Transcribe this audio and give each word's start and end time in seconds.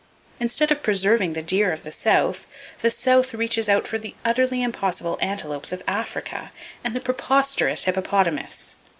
Instead 0.39 0.71
of 0.71 0.81
preserving 0.81 1.33
the 1.33 1.43
deer 1.43 1.71
of 1.71 1.83
the 1.83 1.91
South, 1.91 2.47
the 2.81 2.89
South 2.89 3.35
reaches 3.35 3.69
out 3.69 3.85
for 3.85 3.99
the 3.99 4.15
utterly 4.25 4.63
impossible 4.63 5.15
antelopes 5.21 5.71
of 5.71 5.83
Africa, 5.87 6.51
and 6.83 6.95
the 6.95 6.99
preposterous 6.99 7.83
hippopotamus. 7.83 8.73